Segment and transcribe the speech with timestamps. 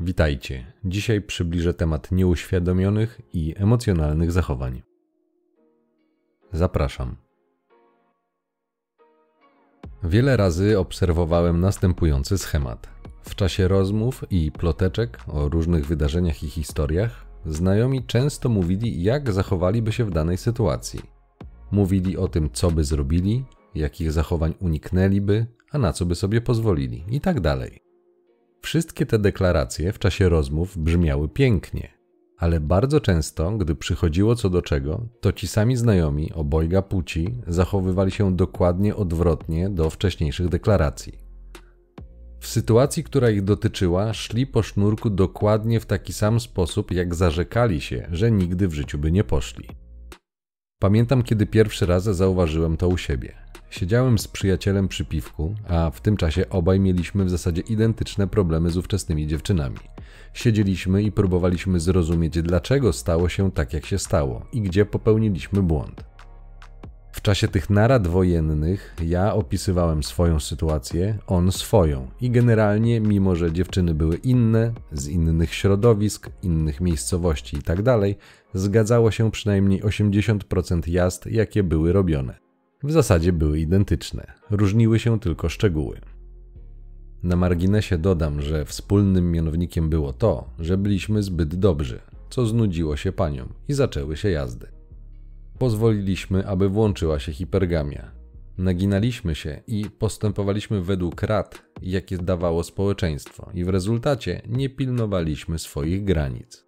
[0.00, 0.72] Witajcie.
[0.84, 4.82] Dzisiaj przybliżę temat nieuświadomionych i emocjonalnych zachowań.
[6.52, 7.16] Zapraszam.
[10.02, 12.88] Wiele razy obserwowałem następujący schemat.
[13.22, 19.92] W czasie rozmów i ploteczek o różnych wydarzeniach i historiach, znajomi często mówili, jak zachowaliby
[19.92, 21.00] się w danej sytuacji.
[21.70, 23.44] Mówili o tym, co by zrobili,
[23.74, 27.87] jakich zachowań uniknęliby, a na co by sobie pozwolili, i tak dalej.
[28.68, 31.88] Wszystkie te deklaracje w czasie rozmów brzmiały pięknie,
[32.38, 38.10] ale bardzo często, gdy przychodziło co do czego, to ci sami znajomi obojga płci zachowywali
[38.10, 41.18] się dokładnie odwrotnie do wcześniejszych deklaracji.
[42.40, 47.80] W sytuacji, która ich dotyczyła, szli po sznurku dokładnie w taki sam sposób, jak zarzekali
[47.80, 49.68] się, że nigdy w życiu by nie poszli.
[50.78, 53.47] Pamiętam, kiedy pierwszy raz zauważyłem to u siebie.
[53.70, 58.70] Siedziałem z przyjacielem przy piwku, a w tym czasie obaj mieliśmy w zasadzie identyczne problemy
[58.70, 59.76] z ówczesnymi dziewczynami.
[60.34, 66.04] Siedzieliśmy i próbowaliśmy zrozumieć, dlaczego stało się tak, jak się stało i gdzie popełniliśmy błąd.
[67.12, 73.52] W czasie tych narad wojennych ja opisywałem swoją sytuację, on swoją i generalnie, mimo że
[73.52, 78.00] dziewczyny były inne, z innych środowisk, innych miejscowości itd., tak
[78.54, 82.47] zgadzało się przynajmniej 80% jazd, jakie były robione.
[82.82, 86.00] W zasadzie były identyczne, różniły się tylko szczegóły.
[87.22, 93.12] Na marginesie dodam, że wspólnym mianownikiem było to, że byliśmy zbyt dobrzy, co znudziło się
[93.12, 94.66] paniom i zaczęły się jazdy.
[95.58, 98.10] Pozwoliliśmy, aby włączyła się hipergamia.
[98.58, 106.04] Naginaliśmy się i postępowaliśmy według rad, jakie dawało społeczeństwo, i w rezultacie nie pilnowaliśmy swoich
[106.04, 106.64] granic.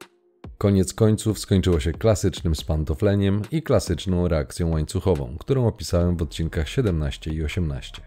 [0.61, 7.33] Koniec końców skończyło się klasycznym spantofleniem i klasyczną reakcją łańcuchową, którą opisałem w odcinkach 17
[7.33, 8.03] i 18.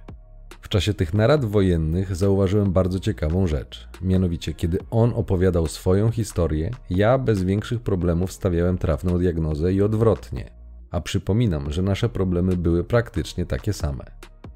[0.62, 3.88] W czasie tych narad wojennych zauważyłem bardzo ciekawą rzecz.
[4.02, 10.50] Mianowicie, kiedy on opowiadał swoją historię, ja bez większych problemów stawiałem trafną diagnozę i odwrotnie.
[10.92, 14.06] A przypominam, że nasze problemy były praktycznie takie same.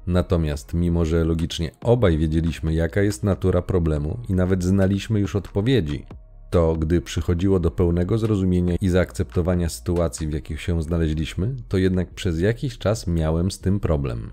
[0.06, 6.06] Natomiast, mimo że logicznie obaj wiedzieliśmy, jaka jest natura problemu i nawet znaliśmy już odpowiedzi,
[6.50, 12.10] to gdy przychodziło do pełnego zrozumienia i zaakceptowania sytuacji, w jakich się znaleźliśmy, to jednak
[12.10, 14.30] przez jakiś czas miałem z tym problem.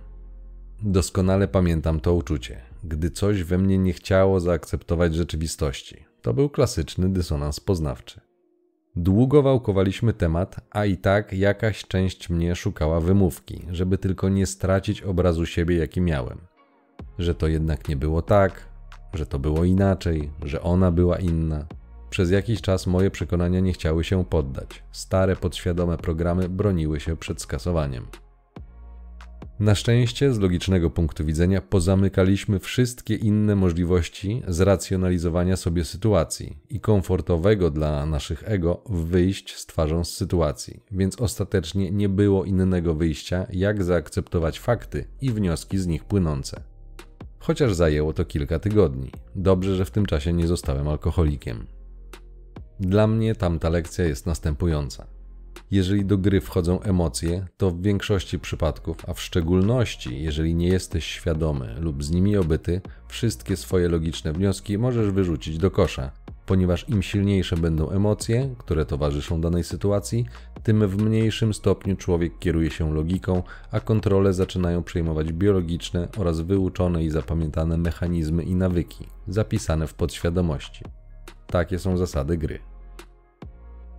[0.81, 6.05] Doskonale pamiętam to uczucie, gdy coś we mnie nie chciało zaakceptować rzeczywistości.
[6.21, 8.21] To był klasyczny dysonans poznawczy.
[8.95, 15.01] Długo wałkowaliśmy temat, a i tak jakaś część mnie szukała wymówki, żeby tylko nie stracić
[15.01, 16.37] obrazu siebie, jaki miałem.
[17.19, 18.67] Że to jednak nie było tak,
[19.13, 21.65] że to było inaczej, że ona była inna.
[22.15, 24.83] Przez jakiś czas moje przekonania nie chciały się poddać.
[24.91, 28.07] Stare, podświadome programy broniły się przed skasowaniem.
[29.59, 37.71] Na szczęście, z logicznego punktu widzenia, pozamykaliśmy wszystkie inne możliwości zracjonalizowania sobie sytuacji i komfortowego
[37.71, 43.83] dla naszych ego wyjść z twarzą z sytuacji, więc ostatecznie nie było innego wyjścia, jak
[43.83, 46.63] zaakceptować fakty i wnioski z nich płynące.
[47.39, 49.11] Chociaż zajęło to kilka tygodni.
[49.35, 51.74] Dobrze, że w tym czasie nie zostałem alkoholikiem.
[52.79, 55.07] Dla mnie tamta lekcja jest następująca.
[55.71, 61.05] Jeżeli do gry wchodzą emocje, to w większości przypadków, a w szczególności jeżeli nie jesteś
[61.05, 66.11] świadomy lub z nimi obyty, wszystkie swoje logiczne wnioski możesz wyrzucić do kosza,
[66.45, 70.25] ponieważ im silniejsze będą emocje, które towarzyszą danej sytuacji,
[70.63, 77.03] tym w mniejszym stopniu człowiek kieruje się logiką, a kontrolę zaczynają przejmować biologiczne oraz wyuczone
[77.03, 80.83] i zapamiętane mechanizmy i nawyki, zapisane w podświadomości.
[81.47, 82.59] Takie są zasady gry.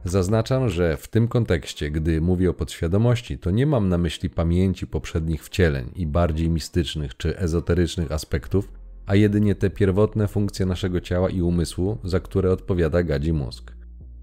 [0.05, 4.87] Zaznaczam, że w tym kontekście, gdy mówię o podświadomości, to nie mam na myśli pamięci
[4.87, 8.73] poprzednich wcieleń i bardziej mistycznych czy ezoterycznych aspektów,
[9.07, 13.73] a jedynie te pierwotne funkcje naszego ciała i umysłu, za które odpowiada gadzi mózg.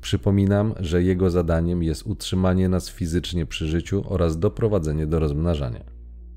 [0.01, 5.83] Przypominam, że jego zadaniem jest utrzymanie nas fizycznie przy życiu oraz doprowadzenie do rozmnażania.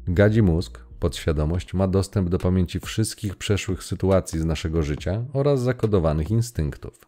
[0.09, 6.31] Gadzi mózg, podświadomość, ma dostęp do pamięci wszystkich przeszłych sytuacji z naszego życia oraz zakodowanych
[6.31, 7.01] instynktów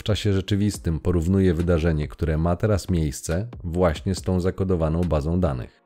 [0.00, 5.80] w czasie rzeczywistym porównuje wydarzenie, które ma teraz miejsce, właśnie z tą zakodowaną bazą danych.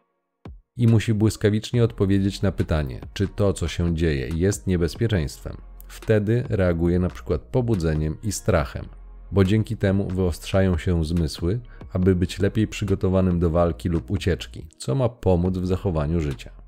[0.76, 5.56] I musi błyskawicznie odpowiedzieć na pytanie, czy to, co się dzieje, jest niebezpieczeństwem.
[5.88, 8.85] Wtedy reaguje na przykład pobudzeniem i strachem,
[9.32, 11.61] bo dzięki temu wyostrzają się zmysły,
[11.93, 16.63] aby być lepiej przygotowanym do walki lub ucieczki, co ma pomóc w zachowaniu życia.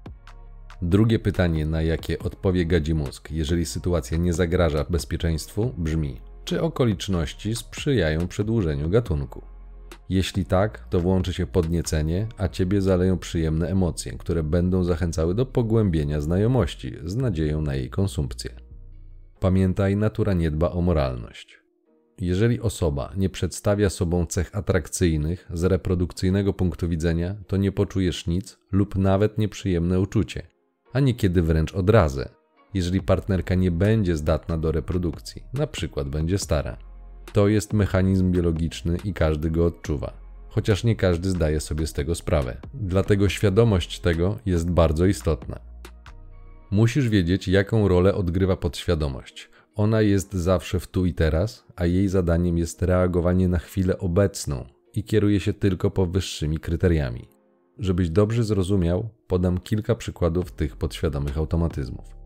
[0.82, 7.56] Drugie pytanie, na jakie odpowie gadzi mózg, jeżeli sytuacja nie zagraża bezpieczeństwu, brzmi: czy okoliczności
[7.56, 9.42] sprzyjają przedłużeniu gatunku.
[10.08, 15.46] Jeśli tak, to włączy się podniecenie, a ciebie zaleją przyjemne emocje, które będą zachęcały do
[15.46, 18.50] pogłębienia znajomości z nadzieją na jej konsumpcję.
[19.40, 21.60] Pamiętaj, natura nie dba o moralność.
[22.20, 28.58] Jeżeli osoba nie przedstawia sobą cech atrakcyjnych z reprodukcyjnego punktu widzenia, to nie poczujesz nic
[28.72, 30.42] lub nawet nieprzyjemne uczucie,
[30.96, 32.28] a niekiedy wręcz odrazę,
[32.74, 36.76] jeżeli partnerka nie będzie zdatna do reprodukcji, na przykład będzie stara.
[37.32, 40.12] To jest mechanizm biologiczny i każdy go odczuwa,
[40.48, 42.56] chociaż nie każdy zdaje sobie z tego sprawę.
[42.74, 45.60] Dlatego świadomość tego jest bardzo istotna.
[46.70, 49.50] Musisz wiedzieć, jaką rolę odgrywa podświadomość.
[49.74, 54.64] Ona jest zawsze w tu i teraz, a jej zadaniem jest reagowanie na chwilę obecną
[54.94, 57.35] i kieruje się tylko powyższymi kryteriami.
[57.78, 62.16] Żebyś dobrze zrozumiał, podam kilka przykładów tych podświadomych automatyzmów.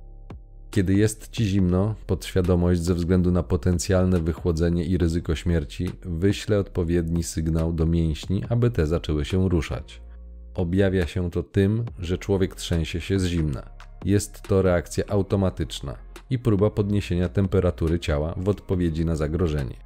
[0.70, 7.22] Kiedy jest ci zimno, podświadomość ze względu na potencjalne wychłodzenie i ryzyko śmierci wyśle odpowiedni
[7.22, 10.02] sygnał do mięśni, aby te zaczęły się ruszać.
[10.54, 13.62] Objawia się to tym, że człowiek trzęsie się z zimna.
[14.04, 15.96] Jest to reakcja automatyczna
[16.30, 19.76] i próba podniesienia temperatury ciała w odpowiedzi na zagrożenie.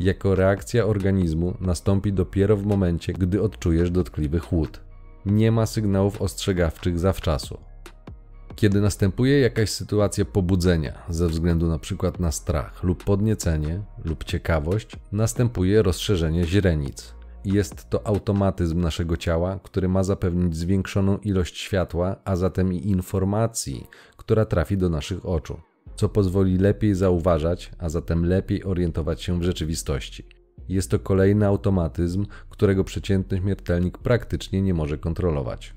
[0.00, 4.89] Jako reakcja organizmu nastąpi dopiero w momencie, gdy odczujesz dotkliwy chłód.
[5.26, 7.58] Nie ma sygnałów ostrzegawczych zawczasu.
[8.56, 14.96] Kiedy następuje jakaś sytuacja pobudzenia ze względu na przykład na strach lub podniecenie lub ciekawość,
[15.12, 17.14] następuje rozszerzenie źrenic.
[17.44, 23.86] Jest to automatyzm naszego ciała, który ma zapewnić zwiększoną ilość światła, a zatem i informacji,
[24.16, 25.60] która trafi do naszych oczu,
[25.96, 30.39] co pozwoli lepiej zauważać, a zatem lepiej orientować się w rzeczywistości.
[30.68, 35.74] Jest to kolejny automatyzm, którego przeciętny śmiertelnik praktycznie nie może kontrolować.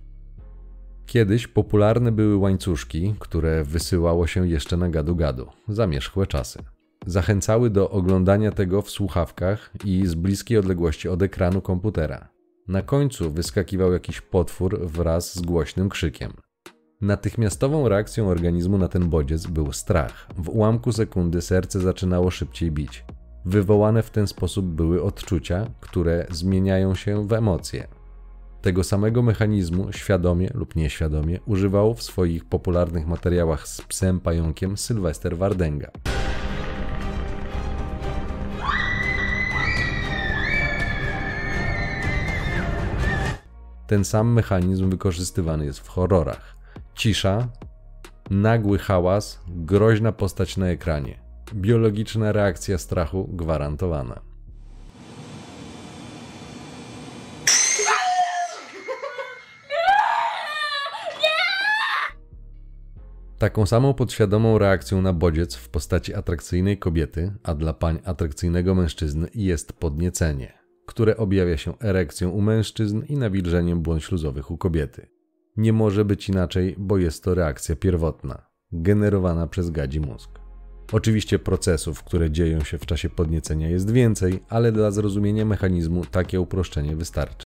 [1.06, 6.60] Kiedyś popularne były łańcuszki, które wysyłało się jeszcze na gadu-gadu, zamierzchłe czasy.
[7.06, 12.30] Zachęcały do oglądania tego w słuchawkach i z bliskiej odległości od ekranu komputera.
[12.68, 16.34] Na końcu wyskakiwał jakiś potwór wraz z głośnym krzykiem.
[17.02, 20.28] Natychmiastową reakcją organizmu na ten bodziec był strach.
[20.38, 23.06] W ułamku sekundy serce zaczynało szybciej bić.
[23.46, 27.88] Wywołane w ten sposób były odczucia, które zmieniają się w emocje.
[28.62, 35.38] Tego samego mechanizmu świadomie lub nieświadomie używał w swoich popularnych materiałach z psem pająkiem Sylwester
[35.38, 35.92] Wardenga.
[43.88, 46.58] Ten sam mechanizm wykorzystywany jest w horrorach.
[46.96, 47.48] Cisza,
[48.30, 51.23] nagły hałas, groźna postać na ekranie.
[51.54, 54.22] Biologiczna reakcja strachu gwarantowana.
[63.38, 69.28] Taką samą podświadomą reakcją na bodziec w postaci atrakcyjnej kobiety, a dla pań atrakcyjnego mężczyzny
[69.36, 70.54] jest podniecenie,
[70.86, 75.08] które objawia się erekcją u mężczyzn i nawilżeniem błon śluzowych u kobiety.
[75.58, 80.43] Nie może być inaczej, bo jest to reakcja pierwotna, generowana przez gadzi mózg.
[80.92, 86.42] Oczywiście procesów, które dzieją się w czasie podniecenia jest więcej, ale dla zrozumienia mechanizmu takie
[86.42, 87.46] uproszczenie wystarczy.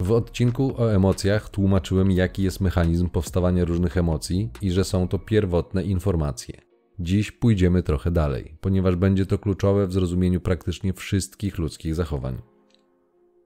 [0.00, 5.18] W odcinku o emocjach tłumaczyłem, jaki jest mechanizm powstawania różnych emocji i że są to
[5.18, 6.60] pierwotne informacje.
[6.98, 12.42] Dziś pójdziemy trochę dalej, ponieważ będzie to kluczowe w zrozumieniu praktycznie wszystkich ludzkich zachowań.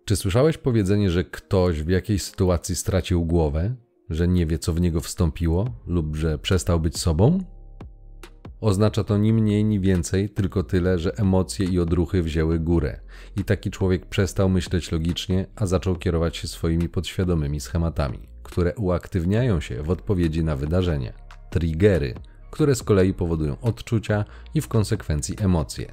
[0.05, 3.75] Czy słyszałeś powiedzenie, że ktoś w jakiejś sytuacji stracił głowę,
[4.11, 7.39] że nie wie, co w niego wstąpiło, lub że przestał być sobą?
[8.61, 13.01] Oznacza to ni mniej, ni więcej, tylko tyle, że emocje i odruchy wzięły górę
[13.37, 19.61] i taki człowiek przestał myśleć logicznie, a zaczął kierować się swoimi podświadomymi schematami, które uaktywniają
[19.61, 21.13] się w odpowiedzi na wydarzenia.
[21.51, 22.15] Triggery,
[22.51, 24.25] które z kolei powodują odczucia
[24.55, 25.93] i w konsekwencji emocje.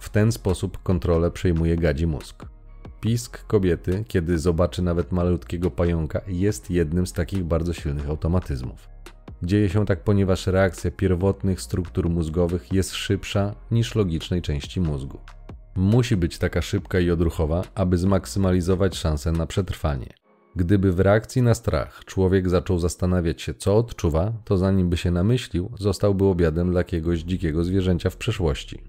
[0.00, 2.46] W ten sposób kontrolę przejmuje gadzi mózg.
[3.00, 8.99] Pisk kobiety, kiedy zobaczy nawet malutkiego pająka, jest jednym z takich bardzo silnych automatyzmów.
[9.42, 15.18] Dzieje się tak, ponieważ reakcja pierwotnych struktur mózgowych jest szybsza niż logicznej części mózgu.
[15.76, 20.06] Musi być taka szybka i odruchowa, aby zmaksymalizować szansę na przetrwanie.
[20.56, 25.10] Gdyby w reakcji na strach człowiek zaczął zastanawiać się, co odczuwa, to zanim by się
[25.10, 28.82] namyślił, zostałby obiadem dla jakiegoś dzikiego zwierzęcia w przeszłości.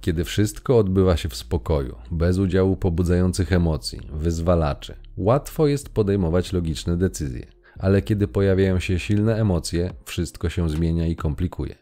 [0.00, 6.96] Kiedy wszystko odbywa się w spokoju, bez udziału pobudzających emocji, wyzwalaczy, łatwo jest podejmować logiczne
[6.96, 11.74] decyzje ale kiedy pojawiają się silne emocje, wszystko się zmienia i komplikuje.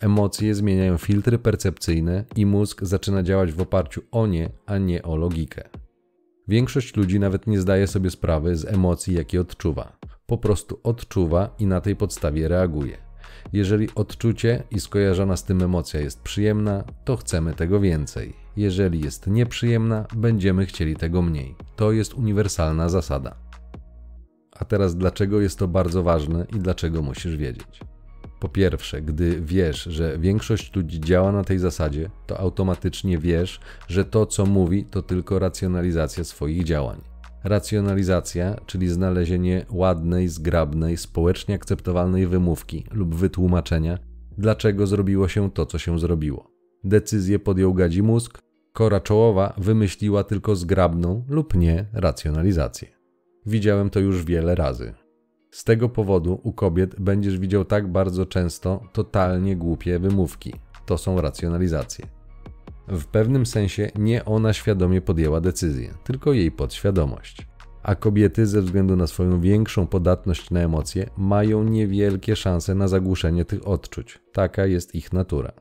[0.00, 5.16] Emocje zmieniają filtry percepcyjne i mózg zaczyna działać w oparciu o nie, a nie o
[5.16, 5.62] logikę.
[6.48, 9.98] Większość ludzi nawet nie zdaje sobie sprawy z emocji, jakie odczuwa.
[10.26, 12.98] Po prostu odczuwa i na tej podstawie reaguje.
[13.52, 18.32] Jeżeli odczucie i skojarzona z tym emocja jest przyjemna, to chcemy tego więcej.
[18.56, 21.54] Jeżeli jest nieprzyjemna, będziemy chcieli tego mniej.
[21.76, 23.41] To jest uniwersalna zasada.
[24.62, 27.80] A teraz dlaczego jest to bardzo ważne i dlaczego musisz wiedzieć?
[28.40, 34.04] Po pierwsze, gdy wiesz, że większość ludzi działa na tej zasadzie, to automatycznie wiesz, że
[34.04, 37.00] to, co mówi, to tylko racjonalizacja swoich działań.
[37.44, 43.98] Racjonalizacja, czyli znalezienie ładnej, zgrabnej, społecznie akceptowalnej wymówki lub wytłumaczenia,
[44.38, 46.50] dlaczego zrobiło się to, co się zrobiło.
[46.84, 48.38] Decyzję podjął gadzi mózg,
[48.72, 52.91] kora czołowa wymyśliła tylko zgrabną lub nie racjonalizację.
[53.46, 54.94] Widziałem to już wiele razy.
[55.50, 60.54] Z tego powodu u kobiet będziesz widział tak bardzo często totalnie głupie wymówki.
[60.86, 62.06] To są racjonalizacje.
[62.88, 67.46] W pewnym sensie nie ona świadomie podjęła decyzję, tylko jej podświadomość.
[67.82, 73.44] A kobiety, ze względu na swoją większą podatność na emocje, mają niewielkie szanse na zagłuszenie
[73.44, 74.18] tych odczuć.
[74.32, 75.52] Taka jest ich natura.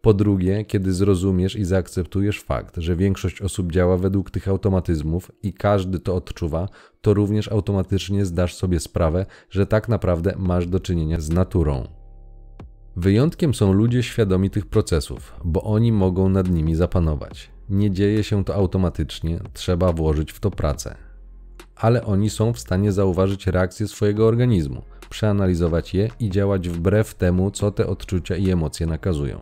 [0.00, 5.52] Po drugie, kiedy zrozumiesz i zaakceptujesz fakt, że większość osób działa według tych automatyzmów i
[5.52, 6.68] każdy to odczuwa,
[7.00, 11.88] to również automatycznie zdasz sobie sprawę, że tak naprawdę masz do czynienia z naturą.
[12.96, 17.50] Wyjątkiem są ludzie świadomi tych procesów, bo oni mogą nad nimi zapanować.
[17.68, 20.96] Nie dzieje się to automatycznie, trzeba włożyć w to pracę.
[21.76, 27.50] Ale oni są w stanie zauważyć reakcje swojego organizmu, przeanalizować je i działać wbrew temu,
[27.50, 29.40] co te odczucia i emocje nakazują.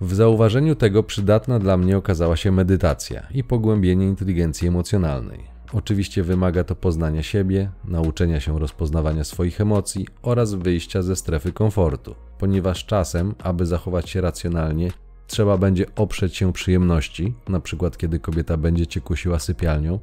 [0.00, 5.44] W zauważeniu tego przydatna dla mnie okazała się medytacja i pogłębienie inteligencji emocjonalnej.
[5.72, 12.14] Oczywiście wymaga to poznania siebie, nauczenia się rozpoznawania swoich emocji oraz wyjścia ze strefy komfortu,
[12.38, 14.90] ponieważ czasem, aby zachować się racjonalnie,
[15.26, 17.90] trzeba będzie oprzeć się przyjemności, np.
[17.96, 19.98] kiedy kobieta będzie cię kusiła sypialnią,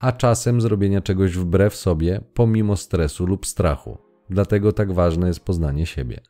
[0.00, 3.98] a czasem zrobienia czegoś wbrew sobie, pomimo stresu lub strachu.
[4.30, 6.20] Dlatego tak ważne jest poznanie siebie.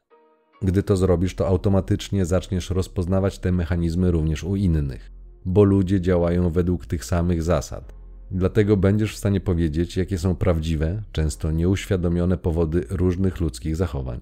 [0.63, 5.11] Gdy to zrobisz, to automatycznie zaczniesz rozpoznawać te mechanizmy również u innych,
[5.45, 7.95] bo ludzie działają według tych samych zasad.
[8.31, 14.21] Dlatego będziesz w stanie powiedzieć, jakie są prawdziwe, często nieuświadomione powody różnych ludzkich zachowań.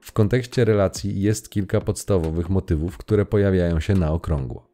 [0.00, 4.66] W kontekście relacji jest kilka podstawowych motywów, które pojawiają się na okrągło.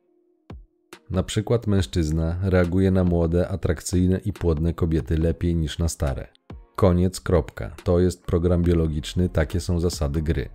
[1.11, 6.29] Na przykład mężczyzna reaguje na młode, atrakcyjne i płodne kobiety lepiej niż na stare.
[6.77, 7.75] Koniec, kropka.
[7.85, 10.49] To jest program biologiczny, takie są zasady gry.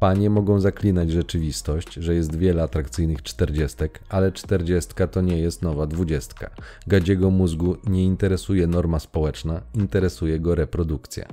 [0.00, 5.86] Panie mogą zaklinać rzeczywistość, że jest wiele atrakcyjnych czterdziestek, ale czterdziestka to nie jest nowa
[5.86, 6.50] dwudziestka.
[6.86, 11.28] Gadziego mózgu nie interesuje norma społeczna, interesuje go reprodukcja.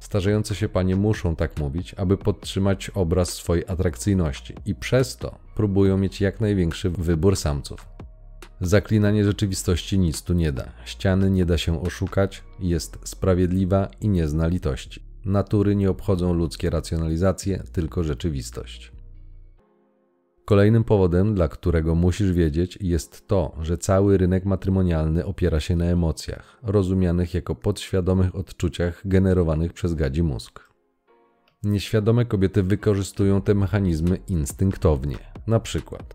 [0.00, 5.98] Starzejące się panie muszą tak mówić, aby podtrzymać obraz swojej atrakcyjności i przez to próbują
[5.98, 7.86] mieć jak największy wybór samców.
[8.60, 10.72] Zaklinanie rzeczywistości nic tu nie da.
[10.84, 15.09] Ściany nie da się oszukać, jest sprawiedliwa i nie zna litości.
[15.24, 18.92] Natury nie obchodzą ludzkie racjonalizacje, tylko rzeczywistość.
[20.44, 25.84] Kolejnym powodem, dla którego musisz wiedzieć, jest to, że cały rynek matrymonialny opiera się na
[25.84, 30.70] emocjach, rozumianych jako podświadomych odczuciach generowanych przez gadzi mózg.
[31.62, 35.16] Nieświadome kobiety wykorzystują te mechanizmy instynktownie.
[35.46, 36.14] Na przykład,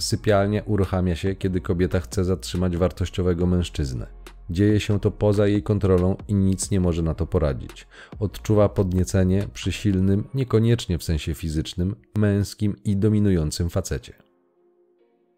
[0.00, 4.06] sypialnia uruchamia się, kiedy kobieta chce zatrzymać wartościowego mężczyznę.
[4.50, 7.86] Dzieje się to poza jej kontrolą i nic nie może na to poradzić.
[8.20, 14.24] Odczuwa podniecenie przy silnym, niekoniecznie w sensie fizycznym, męskim i dominującym facecie.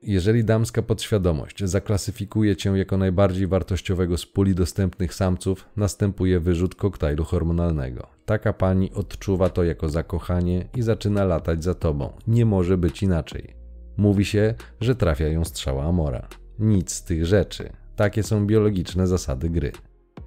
[0.03, 7.25] Jeżeli damska podświadomość zaklasyfikuje cię jako najbardziej wartościowego z puli dostępnych samców, następuje wyrzut koktajlu
[7.25, 8.07] hormonalnego.
[8.27, 12.13] Taka pani odczuwa to jako zakochanie i zaczyna latać za tobą.
[12.27, 13.55] Nie może być inaczej.
[13.97, 16.29] Mówi się, że trafia ją strzała Amora.
[16.59, 17.73] Nic z tych rzeczy.
[17.97, 19.73] Takie są biologiczne zasady gry.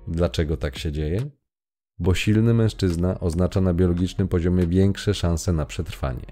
[0.07, 1.21] Dlaczego tak się dzieje?
[1.99, 6.25] Bo silny mężczyzna oznacza na biologicznym poziomie większe szanse na przetrwanie.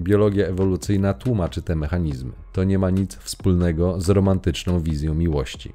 [0.00, 2.32] Biologia ewolucyjna tłumaczy te mechanizmy.
[2.52, 5.72] To nie ma nic wspólnego z romantyczną wizją miłości.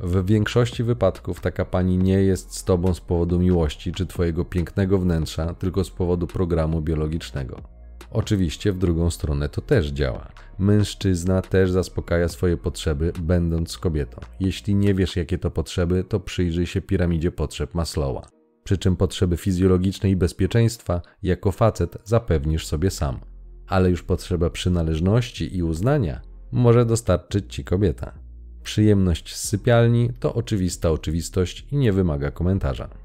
[0.00, 4.98] W większości wypadków taka pani nie jest z tobą z powodu miłości czy twojego pięknego
[4.98, 7.73] wnętrza, tylko z powodu programu biologicznego.
[8.10, 10.28] Oczywiście w drugą stronę to też działa.
[10.58, 14.20] Mężczyzna też zaspokaja swoje potrzeby, będąc kobietą.
[14.40, 18.28] Jeśli nie wiesz, jakie to potrzeby, to przyjrzyj się piramidzie potrzeb Maslowa.
[18.64, 23.20] Przy czym potrzeby fizjologiczne i bezpieczeństwa jako facet zapewnisz sobie sam.
[23.66, 26.20] Ale już potrzeba przynależności i uznania
[26.52, 28.14] może dostarczyć ci kobieta.
[28.62, 33.03] Przyjemność z sypialni to oczywista oczywistość i nie wymaga komentarza.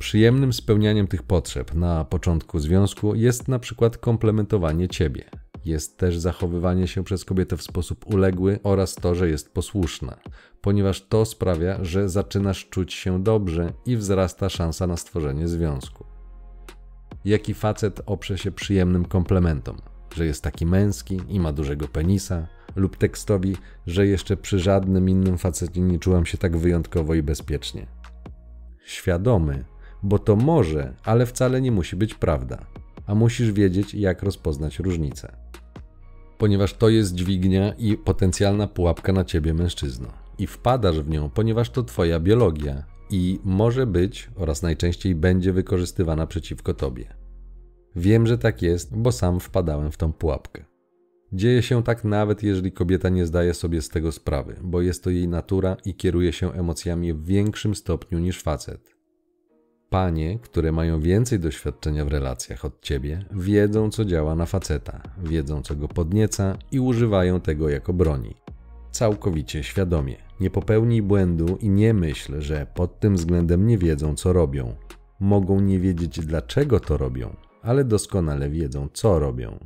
[0.00, 5.24] Przyjemnym spełnianiem tych potrzeb na początku związku jest na przykład komplementowanie ciebie.
[5.64, 10.18] Jest też zachowywanie się przez kobietę w sposób uległy oraz to, że jest posłuszna,
[10.60, 16.04] ponieważ to sprawia, że zaczynasz czuć się dobrze i wzrasta szansa na stworzenie związku.
[17.24, 19.76] Jaki facet oprze się przyjemnym komplementom,
[20.14, 25.38] że jest taki męski i ma dużego penisa, lub tekstowi, że jeszcze przy żadnym innym
[25.38, 27.86] facecie nie czułam się tak wyjątkowo i bezpiecznie.
[28.84, 29.64] Świadomy
[30.02, 32.66] bo to może, ale wcale nie musi być prawda,
[33.06, 35.36] a musisz wiedzieć, jak rozpoznać różnicę.
[36.38, 40.08] Ponieważ to jest dźwignia i potencjalna pułapka na ciebie, mężczyzno.
[40.38, 46.26] I wpadasz w nią, ponieważ to twoja biologia i może być oraz najczęściej będzie wykorzystywana
[46.26, 47.14] przeciwko tobie.
[47.96, 50.64] Wiem, że tak jest, bo sam wpadałem w tą pułapkę.
[51.32, 55.10] Dzieje się tak nawet jeżeli kobieta nie zdaje sobie z tego sprawy, bo jest to
[55.10, 58.95] jej natura i kieruje się emocjami w większym stopniu niż facet.
[59.96, 65.62] Panie, które mają więcej doświadczenia w relacjach od ciebie, wiedzą co działa na faceta, wiedzą
[65.62, 68.34] co go podnieca i używają tego jako broni.
[68.90, 70.16] Całkowicie świadomie.
[70.40, 74.74] Nie popełnij błędu i nie myśl, że pod tym względem nie wiedzą co robią.
[75.20, 79.58] Mogą nie wiedzieć dlaczego to robią, ale doskonale wiedzą co robią.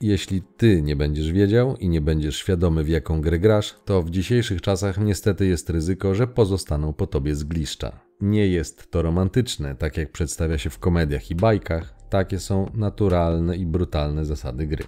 [0.00, 4.10] Jeśli ty nie będziesz wiedział i nie będziesz świadomy w jaką grę grasz, to w
[4.10, 8.09] dzisiejszych czasach niestety jest ryzyko, że pozostaną po tobie zgliszcza.
[8.20, 13.56] Nie jest to romantyczne, tak jak przedstawia się w komediach i bajkach, takie są naturalne
[13.56, 14.84] i brutalne zasady gry.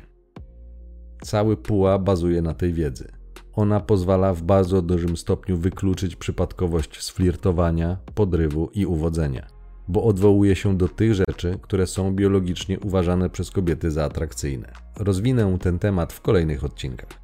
[1.23, 3.13] Cały puła bazuje na tej wiedzy.
[3.53, 9.47] Ona pozwala w bardzo dużym stopniu wykluczyć przypadkowość z flirtowania, podrywu i uwodzenia,
[9.89, 14.73] bo odwołuje się do tych rzeczy, które są biologicznie uważane przez kobiety za atrakcyjne.
[14.97, 17.22] Rozwinę ten temat w kolejnych odcinkach.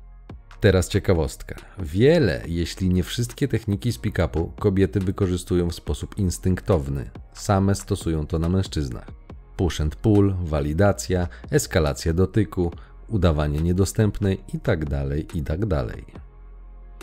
[0.61, 1.55] Teraz ciekawostka.
[1.79, 7.11] Wiele, jeśli nie wszystkie techniki z pick-upu kobiety wykorzystują w sposób instynktowny.
[7.33, 9.11] Same stosują to na mężczyznach.
[9.57, 12.73] Push and pull, walidacja, eskalacja dotyku,
[13.09, 14.87] udawanie niedostępnej itd.
[14.87, 15.69] Tak itd.
[15.69, 16.29] Tak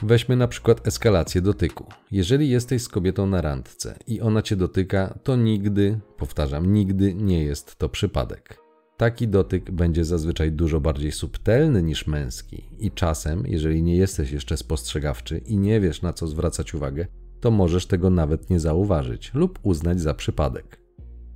[0.03, 1.85] Weźmy na przykład eskalację dotyku.
[2.11, 7.43] Jeżeli jesteś z kobietą na randce i ona cię dotyka, to nigdy, powtarzam, nigdy nie
[7.43, 8.64] jest to przypadek.
[8.97, 14.57] Taki dotyk będzie zazwyczaj dużo bardziej subtelny niż męski, i czasem, jeżeli nie jesteś jeszcze
[14.57, 17.07] spostrzegawczy i nie wiesz na co zwracać uwagę,
[17.39, 20.85] to możesz tego nawet nie zauważyć lub uznać za przypadek.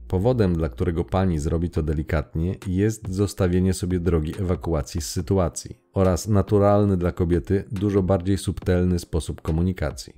[0.07, 6.27] Powodem, dla którego pani zrobi to delikatnie, jest zostawienie sobie drogi ewakuacji z sytuacji oraz
[6.27, 10.13] naturalny dla kobiety, dużo bardziej subtelny sposób komunikacji.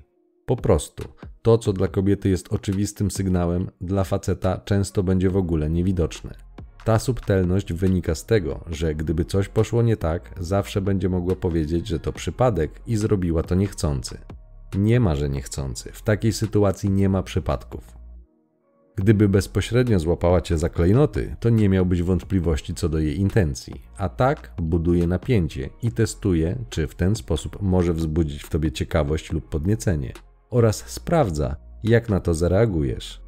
[0.46, 1.04] Po prostu,
[1.42, 6.51] to co dla kobiety jest oczywistym sygnałem, dla faceta często będzie w ogóle niewidoczne.
[6.84, 11.88] Ta subtelność wynika z tego, że gdyby coś poszło nie tak, zawsze będzie mogła powiedzieć,
[11.88, 14.18] że to przypadek i zrobiła to niechcący.
[14.78, 15.92] Nie ma, że niechcący.
[15.94, 18.02] W takiej sytuacji nie ma przypadków.
[18.96, 23.82] Gdyby bezpośrednio złapała cię za klejnoty, to nie miałbyś wątpliwości co do jej intencji.
[23.98, 29.32] A tak buduje napięcie i testuje, czy w ten sposób może wzbudzić w tobie ciekawość
[29.32, 30.14] lub podniecenie,
[30.50, 33.21] oraz sprawdza, jak na to zareagujesz.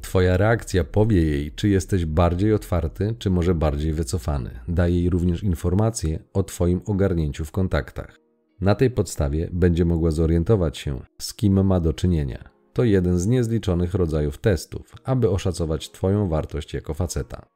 [0.00, 4.50] Twoja reakcja powie jej, czy jesteś bardziej otwarty, czy może bardziej wycofany.
[4.68, 8.20] Daje jej również informacje o Twoim ogarnięciu w kontaktach.
[8.60, 13.26] Na tej podstawie będzie mogła zorientować się, z kim ma do czynienia to jeden z
[13.26, 17.46] niezliczonych rodzajów testów, aby oszacować Twoją wartość jako faceta.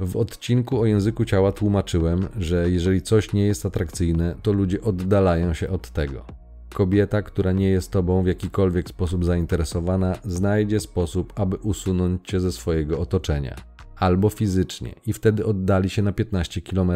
[0.00, 5.54] W odcinku o języku ciała tłumaczyłem, że jeżeli coś nie jest atrakcyjne, to ludzie oddalają
[5.54, 6.39] się od tego.
[6.74, 12.52] Kobieta, która nie jest Tobą w jakikolwiek sposób zainteresowana, znajdzie sposób, aby usunąć Cię ze
[12.52, 13.56] swojego otoczenia.
[13.96, 16.92] Albo fizycznie i wtedy oddali się na 15 km,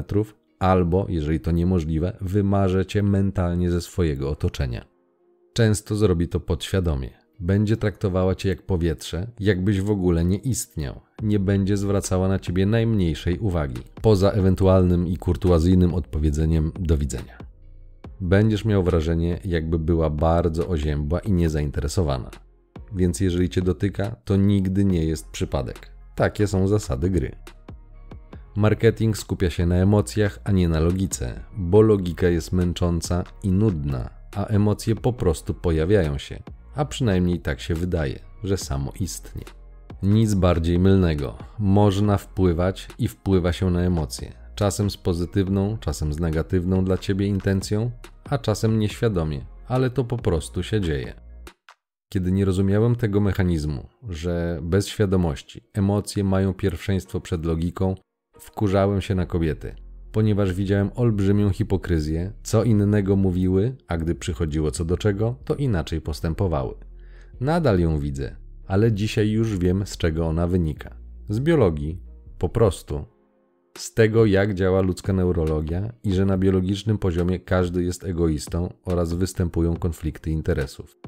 [0.58, 4.84] albo, jeżeli to niemożliwe, wymarze Cię mentalnie ze swojego otoczenia.
[5.52, 7.10] Często zrobi to podświadomie.
[7.40, 11.00] Będzie traktowała cię jak powietrze, jakbyś w ogóle nie istniał.
[11.22, 17.53] Nie będzie zwracała na ciebie najmniejszej uwagi, poza ewentualnym i kurtuazyjnym odpowiedzeniem do widzenia.
[18.20, 22.30] Będziesz miał wrażenie, jakby była bardzo oziębła i niezainteresowana.
[22.92, 25.90] Więc jeżeli cię dotyka, to nigdy nie jest przypadek.
[26.14, 27.36] Takie są zasady gry.
[28.56, 34.10] Marketing skupia się na emocjach, a nie na logice, bo logika jest męcząca i nudna,
[34.36, 36.42] a emocje po prostu pojawiają się
[36.74, 39.42] a przynajmniej tak się wydaje, że samo istnie.
[40.02, 41.38] Nic bardziej mylnego.
[41.58, 44.43] Można wpływać i wpływa się na emocje.
[44.54, 47.90] Czasem z pozytywną, czasem z negatywną dla ciebie intencją,
[48.24, 51.14] a czasem nieświadomie, ale to po prostu się dzieje.
[52.12, 57.94] Kiedy nie rozumiałem tego mechanizmu, że bez świadomości emocje mają pierwszeństwo przed logiką,
[58.38, 59.74] wkurzałem się na kobiety,
[60.12, 66.00] ponieważ widziałem olbrzymią hipokryzję, co innego mówiły, a gdy przychodziło co do czego, to inaczej
[66.00, 66.74] postępowały.
[67.40, 68.36] Nadal ją widzę,
[68.66, 70.96] ale dzisiaj już wiem, z czego ona wynika.
[71.28, 72.02] Z biologii,
[72.38, 73.13] po prostu.
[73.78, 79.12] Z tego, jak działa ludzka neurologia i że na biologicznym poziomie każdy jest egoistą oraz
[79.12, 80.98] występują konflikty interesów.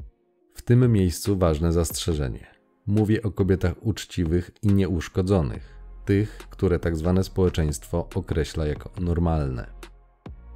[0.53, 2.47] W tym miejscu ważne zastrzeżenie.
[2.87, 9.67] Mówię o kobietach uczciwych i nieuszkodzonych tych, które tak zwane społeczeństwo określa jako normalne.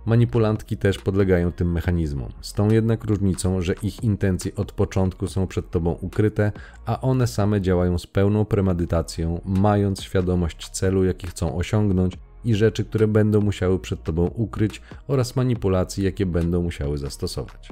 [0.05, 5.47] Manipulantki też podlegają tym mechanizmom, z tą jednak różnicą, że ich intencje od początku są
[5.47, 6.51] przed tobą ukryte,
[6.85, 12.85] a one same działają z pełną premedytacją, mając świadomość celu, jaki chcą osiągnąć i rzeczy,
[12.85, 17.69] które będą musiały przed tobą ukryć oraz manipulacji, jakie będą musiały zastosować.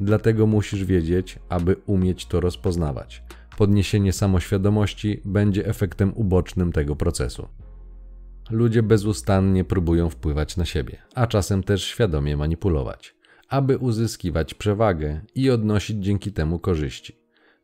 [0.00, 3.22] Dlatego musisz wiedzieć, aby umieć to rozpoznawać.
[3.58, 7.48] Podniesienie samoświadomości będzie efektem ubocznym tego procesu.
[8.50, 13.14] Ludzie bezustannie próbują wpływać na siebie, a czasem też świadomie manipulować,
[13.48, 17.16] aby uzyskiwać przewagę i odnosić dzięki temu korzyści.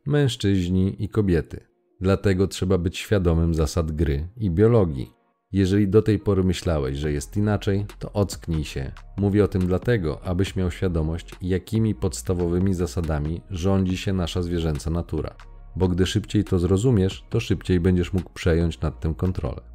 [0.05, 1.59] Mężczyźni i kobiety.
[2.01, 5.13] Dlatego trzeba być świadomym zasad gry i biologii.
[5.51, 8.91] Jeżeli do tej pory myślałeś, że jest inaczej, to ocknij się.
[9.17, 15.35] Mówię o tym dlatego, abyś miał świadomość, jakimi podstawowymi zasadami rządzi się nasza zwierzęca natura.
[15.75, 19.72] Bo gdy szybciej to zrozumiesz, to szybciej będziesz mógł przejąć nad tym kontrolę.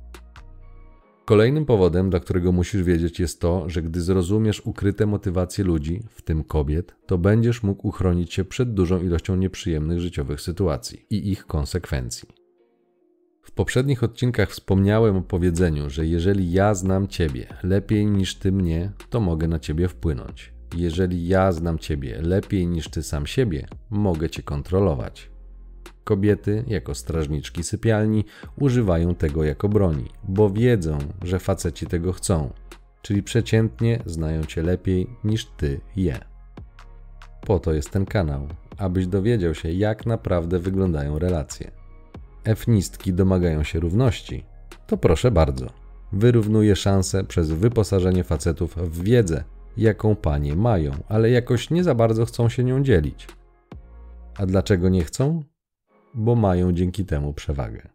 [1.28, 6.22] Kolejnym powodem, dla którego musisz wiedzieć, jest to, że gdy zrozumiesz ukryte motywacje ludzi, w
[6.22, 11.46] tym kobiet, to będziesz mógł uchronić się przed dużą ilością nieprzyjemnych życiowych sytuacji i ich
[11.46, 12.28] konsekwencji.
[13.42, 18.92] W poprzednich odcinkach wspomniałem o powiedzeniu, że jeżeli ja znam Ciebie lepiej niż Ty mnie,
[19.10, 20.52] to mogę na Ciebie wpłynąć.
[20.76, 25.30] Jeżeli ja znam Ciebie lepiej niż Ty sam siebie, mogę Cię kontrolować.
[26.09, 28.25] Kobiety, jako strażniczki sypialni,
[28.61, 32.51] używają tego jako broni, bo wiedzą, że faceci tego chcą,
[33.03, 36.18] czyli przeciętnie znają cię lepiej niż ty je.
[37.47, 41.71] Po to jest ten kanał, abyś dowiedział się, jak naprawdę wyglądają relacje.
[42.44, 44.44] Efnistki domagają się równości,
[44.87, 45.66] to proszę bardzo.
[46.12, 49.44] Wyrównuje szanse przez wyposażenie facetów w wiedzę,
[49.77, 53.27] jaką panie mają, ale jakoś nie za bardzo chcą się nią dzielić.
[54.38, 55.42] A dlaczego nie chcą?
[56.18, 57.88] Bo mają dzięki temu przewagę.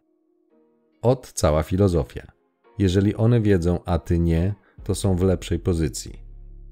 [1.02, 2.32] Od cała filozofia.
[2.78, 6.18] Jeżeli one wiedzą, a ty nie, to są w lepszej pozycji.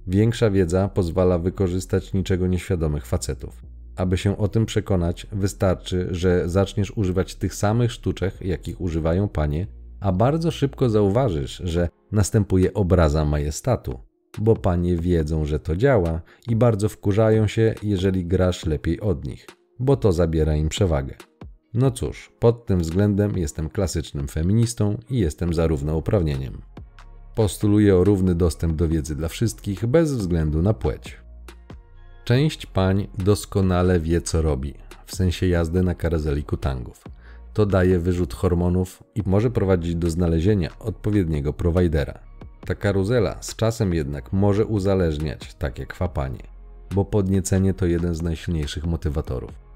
[0.07, 3.63] Większa wiedza pozwala wykorzystać niczego nieświadomych facetów.
[3.97, 9.67] Aby się o tym przekonać, wystarczy, że zaczniesz używać tych samych sztuczek, jakich używają panie,
[10.01, 13.99] a bardzo szybko zauważysz, że następuje obraza majestatu,
[14.39, 19.47] bo panie wiedzą, że to działa i bardzo wkurzają się, jeżeli grasz lepiej od nich,
[19.79, 21.15] bo to zabiera im przewagę.
[21.75, 26.63] No cóż, pod tym względem jestem klasycznym feministą i jestem za równouprawnieniem.
[27.35, 31.17] Postuluję o równy dostęp do wiedzy dla wszystkich bez względu na płeć.
[32.25, 34.75] Część pań doskonale wie, co robi,
[35.07, 37.05] w sensie jazdy na karuzeli kutangów.
[37.53, 42.19] To daje wyrzut hormonów i może prowadzić do znalezienia odpowiedniego prowajdera.
[42.67, 46.52] Ta karuzela z czasem jednak może uzależniać, tak jak fapanie,
[46.95, 49.73] bo podniecenie to jeden z najsilniejszych motywatorów.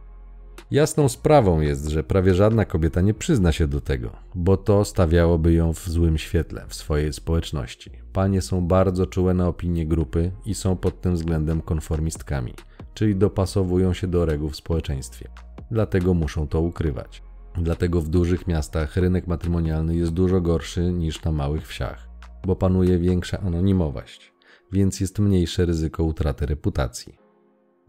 [0.70, 5.52] Jasną sprawą jest, że prawie żadna kobieta nie przyzna się do tego, bo to stawiałoby
[5.52, 7.90] ją w złym świetle w swojej społeczności.
[8.12, 12.54] Panie są bardzo czułe na opinie grupy i są pod tym względem konformistkami,
[12.94, 15.28] czyli dopasowują się do reguł w społeczeństwie.
[15.70, 17.22] Dlatego muszą to ukrywać.
[17.56, 22.08] Dlatego w dużych miastach rynek matrymonialny jest dużo gorszy niż na małych wsiach,
[22.46, 24.32] bo panuje większa anonimowość,
[24.72, 27.18] więc jest mniejsze ryzyko utraty reputacji.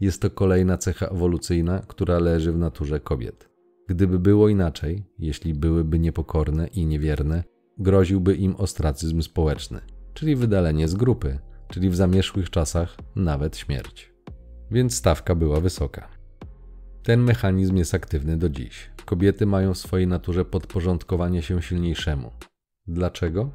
[0.00, 3.48] Jest to kolejna cecha ewolucyjna, która leży w naturze kobiet.
[3.88, 7.44] Gdyby było inaczej, jeśli byłyby niepokorne i niewierne,
[7.78, 9.80] groziłby im ostracyzm społeczny,
[10.14, 11.38] czyli wydalenie z grupy,
[11.68, 14.12] czyli w zamierzchłych czasach nawet śmierć.
[14.70, 16.08] Więc stawka była wysoka.
[17.02, 18.90] Ten mechanizm jest aktywny do dziś.
[19.04, 22.30] Kobiety mają w swojej naturze podporządkowanie się silniejszemu.
[22.86, 23.50] Dlaczego?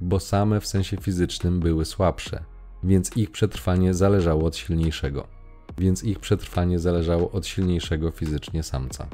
[0.00, 2.44] Bo same w sensie fizycznym były słabsze,
[2.82, 5.34] więc ich przetrwanie zależało od silniejszego
[5.78, 9.06] więc ich przetrwanie zależało od silniejszego fizycznie samca.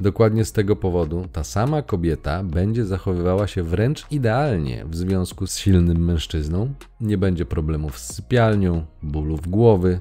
[0.00, 5.56] Dokładnie z tego powodu ta sama kobieta będzie zachowywała się wręcz idealnie w związku z
[5.58, 10.00] silnym mężczyzną, nie będzie problemów z sypialnią, bólów głowy,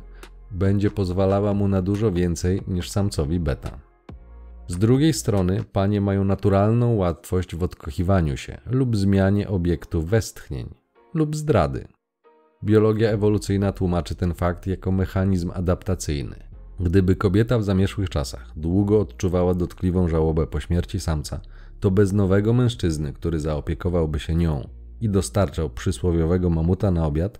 [0.51, 3.90] będzie pozwalała mu na dużo więcej niż samcowi beta.
[4.71, 10.69] Z drugiej strony, panie mają naturalną łatwość w odkochiwaniu się lub zmianie obiektu westchnień
[11.13, 11.87] lub zdrady.
[12.63, 16.35] Biologia ewolucyjna tłumaczy ten fakt jako mechanizm adaptacyjny.
[16.79, 21.41] Gdyby kobieta w zamierzchłych czasach długo odczuwała dotkliwą żałobę po śmierci samca,
[21.79, 24.69] to bez nowego mężczyzny, który zaopiekowałby się nią
[25.01, 27.39] i dostarczał przysłowiowego mamuta na obiad,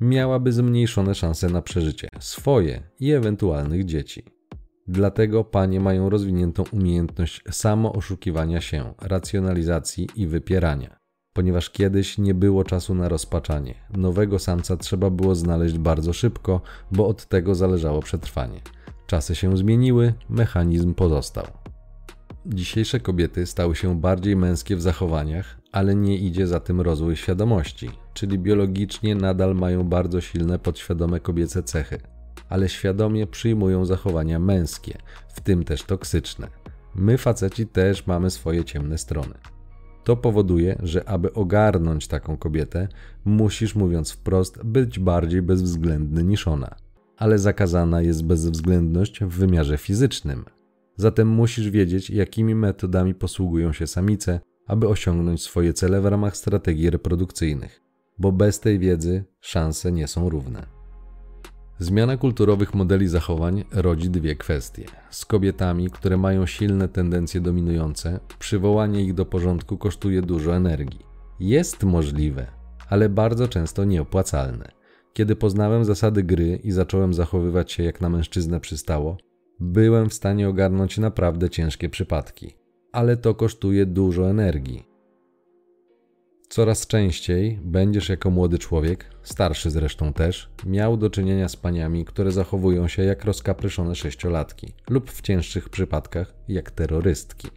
[0.00, 4.41] miałaby zmniejszone szanse na przeżycie swoje i ewentualnych dzieci.
[4.88, 12.94] Dlatego panie mają rozwiniętą umiejętność samooszukiwania się, racjonalizacji i wypierania ponieważ kiedyś nie było czasu
[12.94, 13.74] na rozpaczanie.
[13.96, 18.60] Nowego samca trzeba było znaleźć bardzo szybko, bo od tego zależało przetrwanie.
[19.06, 21.44] Czasy się zmieniły, mechanizm pozostał.
[22.46, 27.90] Dzisiejsze kobiety stały się bardziej męskie w zachowaniach, ale nie idzie za tym rozwój świadomości,
[28.14, 32.00] czyli biologicznie nadal mają bardzo silne podświadome kobiece cechy,
[32.52, 36.48] ale świadomie przyjmują zachowania męskie, w tym też toksyczne.
[36.94, 39.34] My, faceci, też mamy swoje ciemne strony.
[40.04, 42.88] To powoduje, że aby ogarnąć taką kobietę,
[43.24, 46.76] musisz, mówiąc wprost, być bardziej bezwzględny niż ona.
[47.16, 50.44] Ale zakazana jest bezwzględność w wymiarze fizycznym.
[50.96, 56.90] Zatem musisz wiedzieć, jakimi metodami posługują się samice, aby osiągnąć swoje cele w ramach strategii
[56.90, 57.80] reprodukcyjnych,
[58.18, 60.81] bo bez tej wiedzy szanse nie są równe.
[61.78, 64.84] Zmiana kulturowych modeli zachowań rodzi dwie kwestie.
[65.10, 71.00] Z kobietami, które mają silne tendencje dominujące, przywołanie ich do porządku kosztuje dużo energii.
[71.40, 72.46] Jest możliwe,
[72.88, 74.72] ale bardzo często nieopłacalne.
[75.12, 79.16] Kiedy poznałem zasady gry i zacząłem zachowywać się jak na mężczyznę przystało,
[79.60, 82.54] byłem w stanie ogarnąć naprawdę ciężkie przypadki.
[82.92, 84.91] Ale to kosztuje dużo energii.
[86.52, 92.32] Coraz częściej będziesz jako młody człowiek, starszy zresztą też, miał do czynienia z paniami, które
[92.32, 97.48] zachowują się jak rozkapryszone sześciolatki lub w cięższych przypadkach jak terrorystki.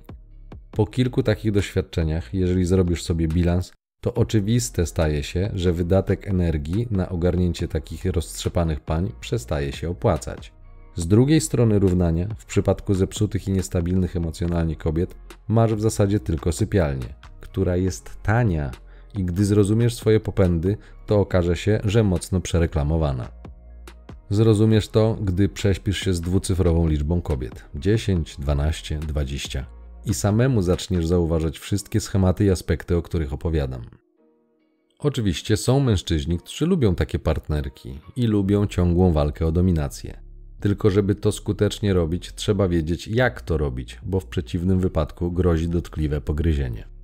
[0.71, 6.87] Po kilku takich doświadczeniach, jeżeli zrobisz sobie bilans, to oczywiste staje się, że wydatek energii
[6.91, 10.53] na ogarnięcie takich roztrzepanych pań przestaje się opłacać.
[10.95, 15.15] Z drugiej strony równania, w przypadku zepsutych i niestabilnych emocjonalnie kobiet,
[15.47, 18.71] masz w zasadzie tylko sypialnię, która jest tania
[19.17, 23.31] i gdy zrozumiesz swoje popędy, to okaże się, że mocno przereklamowana.
[24.29, 29.65] Zrozumiesz to, gdy prześpisz się z dwucyfrową liczbą kobiet 10, 12, 20
[30.05, 33.81] i samemu zaczniesz zauważać wszystkie schematy i aspekty, o których opowiadam.
[34.99, 40.21] Oczywiście są mężczyźni, którzy lubią takie partnerki i lubią ciągłą walkę o dominację.
[40.59, 45.69] Tylko żeby to skutecznie robić, trzeba wiedzieć, jak to robić, bo w przeciwnym wypadku grozi
[45.69, 46.94] dotkliwe pogryzienie.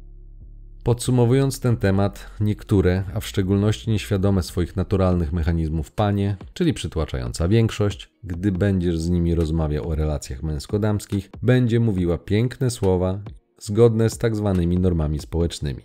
[0.84, 8.10] Podsumowując ten temat, niektóre, a w szczególności nieświadome swoich naturalnych mechanizmów panie, czyli przytłaczająca większość,
[8.24, 13.20] gdy będziesz z nimi rozmawiał o relacjach męsko-damskich, będzie mówiła piękne słowa
[13.60, 15.82] zgodne z tak zwanymi normami społecznymi.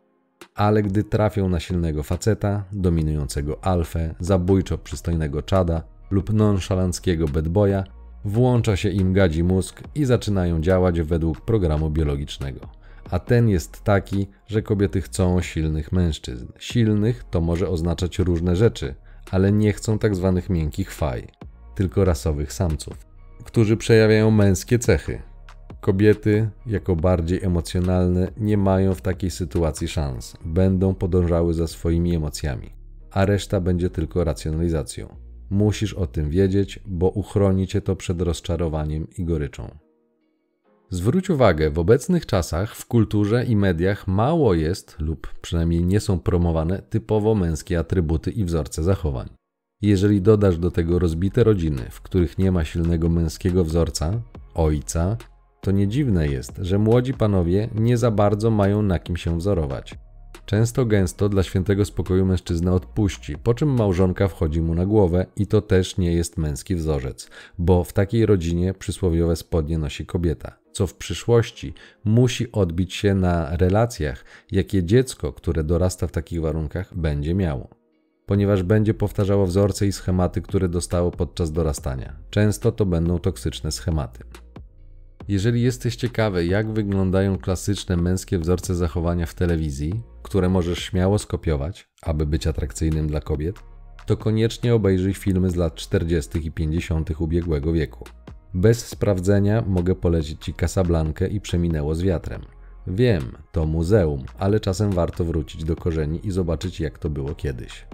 [0.55, 7.85] Ale gdy trafią na silnego faceta, dominującego alfę, zabójczo przystojnego czada lub nonszalanckiego bedboya,
[8.25, 12.76] włącza się im gadzi mózg i zaczynają działać według programu biologicznego
[13.11, 16.47] a ten jest taki, że kobiety chcą silnych mężczyzn.
[16.59, 18.95] Silnych to może oznaczać różne rzeczy,
[19.31, 21.27] ale nie chcą tak zwanych miękkich faj,
[21.75, 23.07] tylko rasowych samców,
[23.45, 25.23] którzy przejawiają męskie cechy.
[25.81, 32.71] Kobiety, jako bardziej emocjonalne, nie mają w takiej sytuacji szans, będą podążały za swoimi emocjami,
[33.11, 35.17] a reszta będzie tylko racjonalizacją.
[35.51, 39.86] Musisz o tym wiedzieć, bo uchroni cię to przed rozczarowaniem i goryczą.
[40.91, 46.19] Zwróć uwagę, w obecnych czasach w kulturze i mediach mało jest, lub przynajmniej nie są
[46.19, 49.29] promowane typowo męskie atrybuty i wzorce zachowań.
[49.83, 54.21] Jeżeli dodasz do tego rozbite rodziny, w których nie ma silnego męskiego wzorca,
[54.55, 55.17] ojca,
[55.61, 59.95] to nie dziwne jest, że młodzi panowie nie za bardzo mają na kim się wzorować.
[60.47, 65.47] Często gęsto dla świętego spokoju mężczyzna odpuści, po czym małżonka wchodzi mu na głowę i
[65.47, 70.87] to też nie jest męski wzorzec, bo w takiej rodzinie przysłowiowe spodnie nosi kobieta, co
[70.87, 77.35] w przyszłości musi odbić się na relacjach, jakie dziecko, które dorasta w takich warunkach, będzie
[77.35, 77.69] miało.
[78.27, 82.17] Ponieważ będzie powtarzało wzorce i schematy, które dostało podczas dorastania.
[82.31, 84.25] Często to będą toksyczne schematy.
[85.29, 91.89] Jeżeli jesteś ciekawy, jak wyglądają klasyczne męskie wzorce zachowania w telewizji, które możesz śmiało skopiować,
[92.03, 93.57] aby być atrakcyjnym dla kobiet,
[94.07, 96.47] to koniecznie obejrzyj filmy z lat 40.
[96.47, 97.21] i 50.
[97.21, 98.05] ubiegłego wieku.
[98.55, 102.43] Bez sprawdzenia mogę polecić Ci Casablankę i Przeminęło z wiatrem.
[102.87, 107.87] Wiem, to muzeum, ale czasem warto wrócić do korzeni i zobaczyć jak to było kiedyś.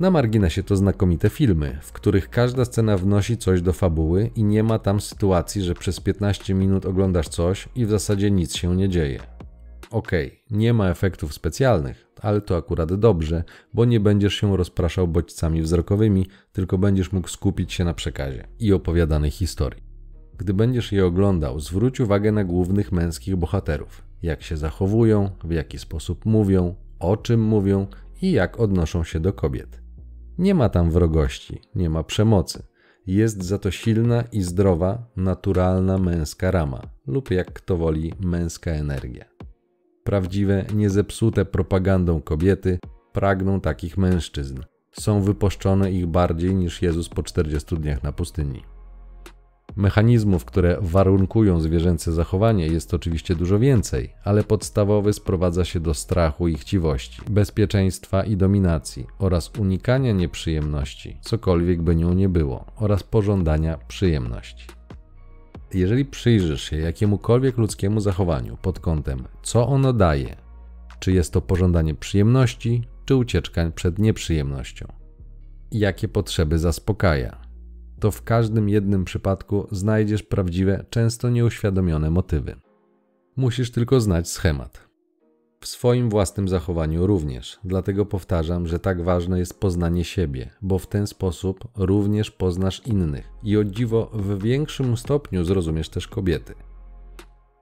[0.00, 4.62] Na marginesie to znakomite filmy, w których każda scena wnosi coś do fabuły i nie
[4.62, 8.88] ma tam sytuacji, że przez 15 minut oglądasz coś i w zasadzie nic się nie
[8.88, 9.35] dzieje.
[9.90, 13.44] Okej, nie ma efektów specjalnych, ale to akurat dobrze,
[13.74, 18.72] bo nie będziesz się rozpraszał bodźcami wzrokowymi, tylko będziesz mógł skupić się na przekazie i
[18.72, 19.82] opowiadanej historii.
[20.38, 25.78] Gdy będziesz je oglądał, zwróć uwagę na głównych męskich bohaterów, jak się zachowują, w jaki
[25.78, 27.86] sposób mówią, o czym mówią
[28.22, 29.82] i jak odnoszą się do kobiet.
[30.38, 32.62] Nie ma tam wrogości, nie ma przemocy.
[33.06, 39.35] Jest za to silna i zdrowa, naturalna męska rama, lub jak kto woli, męska energia.
[40.06, 42.78] Prawdziwe, niezepsute propagandą kobiety
[43.12, 44.60] pragną takich mężczyzn.
[44.92, 48.62] Są wypuszczone ich bardziej niż Jezus po 40 dniach na pustyni.
[49.76, 56.48] Mechanizmów, które warunkują zwierzęce zachowanie jest oczywiście dużo więcej, ale podstawowy sprowadza się do strachu
[56.48, 63.78] i chciwości, bezpieczeństwa i dominacji oraz unikania nieprzyjemności, cokolwiek by nią nie było, oraz pożądania
[63.88, 64.75] przyjemności.
[65.74, 70.36] Jeżeli przyjrzysz się jakiemukolwiek ludzkiemu zachowaniu pod kątem, co ono daje,
[71.00, 74.86] czy jest to pożądanie przyjemności, czy ucieczka przed nieprzyjemnością,
[75.72, 77.40] jakie potrzeby zaspokaja,
[78.00, 82.56] to w każdym jednym przypadku znajdziesz prawdziwe, często nieuświadomione motywy.
[83.36, 84.85] Musisz tylko znać schemat.
[85.60, 90.86] W swoim własnym zachowaniu również, dlatego powtarzam, że tak ważne jest poznanie siebie, bo w
[90.86, 96.54] ten sposób również poznasz innych i o dziwo w większym stopniu zrozumiesz też kobiety.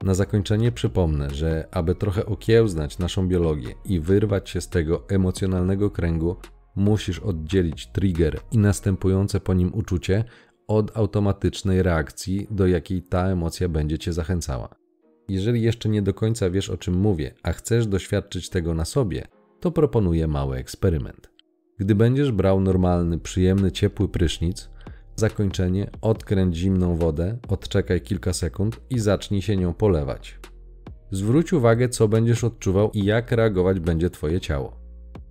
[0.03, 5.89] Na zakończenie przypomnę, że aby trochę okiełznać naszą biologię i wyrwać się z tego emocjonalnego
[5.89, 6.35] kręgu,
[6.75, 10.23] musisz oddzielić trigger i następujące po nim uczucie
[10.67, 14.84] od automatycznej reakcji, do jakiej ta emocja będzie cię zachęcała.
[15.29, 19.27] Jeżeli jeszcze nie do końca wiesz o czym mówię, a chcesz doświadczyć tego na sobie,
[19.59, 21.29] to proponuję mały eksperyment.
[21.77, 24.69] Gdy będziesz brał normalny, przyjemny, ciepły prysznic,
[25.15, 30.39] zakończenie odkręć zimną wodę, odczekaj kilka sekund i zacznij się nią polewać.
[31.11, 34.79] Zwróć uwagę, co będziesz odczuwał i jak reagować będzie Twoje ciało.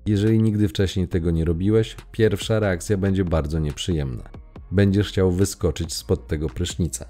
[0.07, 4.30] Jeżeli nigdy wcześniej tego nie robiłeś, pierwsza reakcja będzie bardzo nieprzyjemna.
[4.70, 7.07] Będziesz chciał wyskoczyć spod tego prysznica.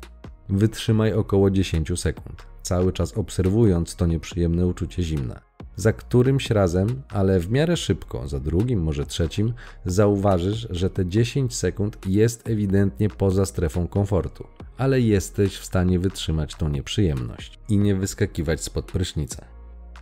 [0.49, 5.41] Wytrzymaj około 10 sekund, cały czas obserwując to nieprzyjemne uczucie zimna.
[5.77, 9.53] Za którymś razem, ale w miarę szybko, za drugim, może trzecim,
[9.87, 14.47] zauważysz, że te 10 sekund jest ewidentnie poza strefą komfortu,
[14.77, 19.45] ale jesteś w stanie wytrzymać tą nieprzyjemność i nie wyskakiwać spod prysznica.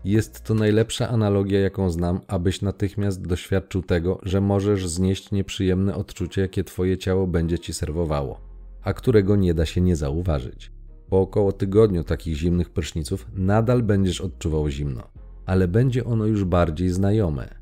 [0.05, 6.42] Jest to najlepsza analogia, jaką znam, abyś natychmiast doświadczył tego, że możesz znieść nieprzyjemne odczucie,
[6.42, 8.40] jakie twoje ciało będzie ci serwowało,
[8.83, 10.70] a którego nie da się nie zauważyć.
[11.12, 15.03] Po około tygodniu takich zimnych pryszniców nadal będziesz odczuwał zimno,
[15.46, 17.55] ale będzie ono już bardziej znajome.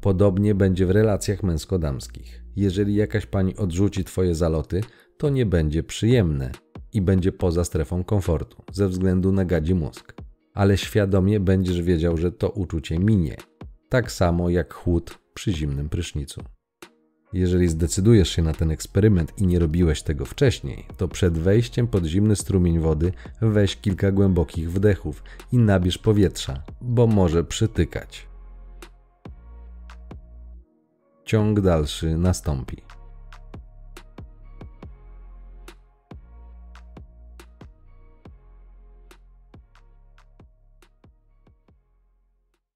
[0.00, 2.44] Podobnie będzie w relacjach męsko-damskich.
[2.56, 4.80] Jeżeli jakaś pani odrzuci twoje zaloty,
[5.18, 6.50] to nie będzie przyjemne
[6.92, 10.14] i będzie poza strefą komfortu ze względu na gadzi mózg
[10.58, 13.36] ale świadomie będziesz wiedział, że to uczucie minie.
[13.88, 16.40] Tak samo jak chłód przy zimnym prysznicu.
[17.32, 22.04] Jeżeli zdecydujesz się na ten eksperyment i nie robiłeś tego wcześniej, to przed wejściem pod
[22.04, 28.26] zimny strumień wody weź kilka głębokich wdechów i nabierz powietrza, bo może przytykać.
[31.24, 32.87] Ciąg dalszy nastąpi.